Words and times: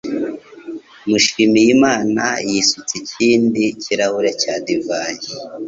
Mushimiyimana 1.09 2.25
yisutse 2.49 2.93
ikindi 3.01 3.63
kirahure 3.81 4.31
cya 4.41 4.55
divayi. 4.65 5.27